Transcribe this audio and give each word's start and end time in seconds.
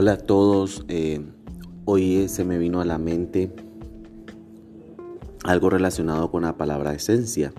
Hola 0.00 0.12
a 0.12 0.18
todos, 0.18 0.84
eh, 0.86 1.20
hoy 1.84 2.28
se 2.28 2.44
me 2.44 2.56
vino 2.56 2.80
a 2.80 2.84
la 2.84 2.98
mente 2.98 3.50
algo 5.42 5.70
relacionado 5.70 6.30
con 6.30 6.42
la 6.42 6.56
palabra 6.56 6.94
esencia. 6.94 7.52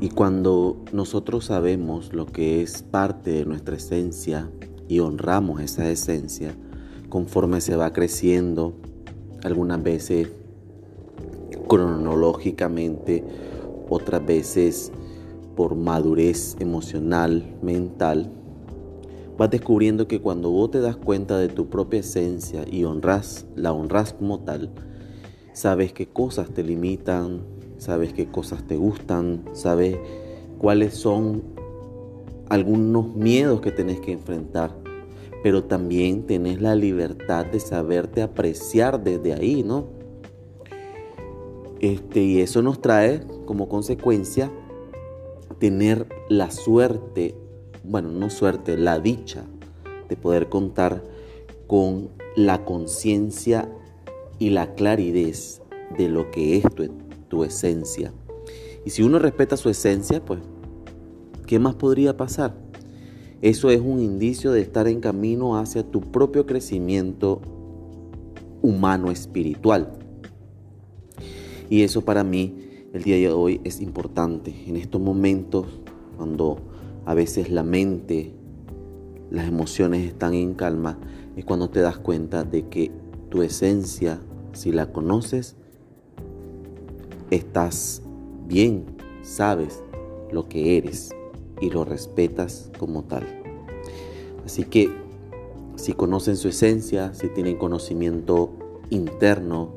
Y 0.00 0.10
cuando 0.10 0.84
nosotros 0.92 1.46
sabemos 1.46 2.12
lo 2.12 2.26
que 2.26 2.62
es 2.62 2.84
parte 2.84 3.32
de 3.32 3.44
nuestra 3.44 3.74
esencia 3.74 4.48
y 4.86 5.00
honramos 5.00 5.60
esa 5.60 5.90
esencia, 5.90 6.54
conforme 7.08 7.60
se 7.60 7.74
va 7.74 7.92
creciendo, 7.92 8.76
algunas 9.42 9.82
veces 9.82 10.28
cronológicamente, 11.66 13.24
otras 13.88 14.24
veces 14.24 14.92
por 15.56 15.74
madurez 15.74 16.56
emocional, 16.60 17.56
mental, 17.62 18.30
vas 19.36 19.50
descubriendo 19.50 20.06
que 20.06 20.20
cuando 20.20 20.50
vos 20.50 20.70
te 20.70 20.80
das 20.80 20.96
cuenta 20.96 21.38
de 21.38 21.48
tu 21.48 21.68
propia 21.68 22.00
esencia 22.00 22.64
y 22.70 22.84
honras, 22.84 23.46
la 23.56 23.72
honras 23.72 24.12
como 24.12 24.40
tal, 24.40 24.70
sabes 25.52 25.92
qué 25.92 26.06
cosas 26.06 26.50
te 26.50 26.62
limitan, 26.62 27.42
sabes 27.78 28.12
qué 28.12 28.26
cosas 28.26 28.66
te 28.66 28.76
gustan, 28.76 29.44
sabes 29.52 29.96
cuáles 30.58 30.94
son 30.94 31.42
algunos 32.48 33.14
miedos 33.14 33.60
que 33.60 33.72
tenés 33.72 34.00
que 34.00 34.12
enfrentar, 34.12 34.76
pero 35.42 35.64
también 35.64 36.26
tenés 36.26 36.60
la 36.60 36.74
libertad 36.74 37.46
de 37.46 37.60
saberte 37.60 38.22
apreciar 38.22 39.02
desde 39.02 39.32
ahí, 39.32 39.62
¿no? 39.62 39.86
Este, 41.80 42.22
y 42.22 42.40
eso 42.40 42.62
nos 42.62 42.80
trae 42.80 43.26
como 43.44 43.68
consecuencia 43.68 44.50
tener 45.58 46.06
la 46.28 46.50
suerte 46.50 47.34
bueno, 47.84 48.10
no 48.10 48.30
suerte, 48.30 48.76
la 48.76 48.98
dicha 48.98 49.44
de 50.08 50.16
poder 50.16 50.48
contar 50.48 51.02
con 51.66 52.08
la 52.36 52.64
conciencia 52.64 53.68
y 54.38 54.50
la 54.50 54.74
claridad 54.74 55.34
de 55.96 56.08
lo 56.08 56.30
que 56.30 56.56
es 56.56 56.64
tu, 56.74 56.88
tu, 57.28 57.44
esencia. 57.44 58.12
Y 58.84 58.90
si 58.90 59.02
uno 59.02 59.18
respeta 59.18 59.56
su 59.56 59.68
esencia, 59.70 60.24
pues, 60.24 60.40
¿qué 61.46 61.58
más 61.58 61.74
podría 61.74 62.16
pasar? 62.16 62.54
Eso 63.42 63.70
es 63.70 63.80
un 63.80 64.00
indicio 64.00 64.52
de 64.52 64.62
estar 64.62 64.88
en 64.88 65.00
camino 65.00 65.58
hacia 65.58 65.82
tu 65.82 66.00
propio 66.00 66.46
crecimiento 66.46 67.40
humano 68.62 69.10
espiritual. 69.10 69.92
Y 71.68 71.82
eso 71.82 72.02
para 72.02 72.24
mí 72.24 72.54
el 72.94 73.02
día 73.02 73.16
de 73.16 73.28
hoy 73.28 73.60
es 73.64 73.80
importante. 73.80 74.54
En 74.66 74.76
estos 74.76 75.00
momentos, 75.00 75.66
cuando 76.16 76.58
a 77.06 77.14
veces 77.14 77.50
la 77.50 77.62
mente, 77.62 78.32
las 79.30 79.48
emociones 79.48 80.06
están 80.06 80.34
en 80.34 80.54
calma, 80.54 80.98
es 81.36 81.44
cuando 81.44 81.70
te 81.70 81.80
das 81.80 81.98
cuenta 81.98 82.44
de 82.44 82.68
que 82.68 82.90
tu 83.28 83.42
esencia, 83.42 84.20
si 84.52 84.72
la 84.72 84.92
conoces, 84.92 85.56
estás 87.30 88.02
bien, 88.46 88.84
sabes 89.22 89.82
lo 90.30 90.48
que 90.48 90.76
eres 90.76 91.14
y 91.60 91.70
lo 91.70 91.84
respetas 91.84 92.70
como 92.78 93.04
tal. 93.04 93.24
Así 94.44 94.64
que 94.64 94.90
si 95.76 95.92
conocen 95.92 96.36
su 96.36 96.48
esencia, 96.48 97.14
si 97.14 97.28
tienen 97.28 97.56
conocimiento 97.56 98.52
interno, 98.90 99.74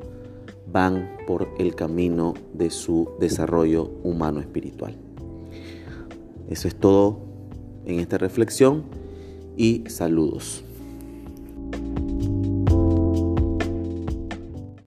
van 0.70 1.16
por 1.26 1.48
el 1.58 1.74
camino 1.74 2.34
de 2.52 2.70
su 2.70 3.10
desarrollo 3.18 3.90
humano 4.02 4.40
espiritual. 4.40 5.07
Eso 6.48 6.68
es 6.68 6.74
todo 6.74 7.20
en 7.84 8.00
esta 8.00 8.18
reflexión 8.18 8.84
y 9.56 9.84
saludos. 9.88 10.64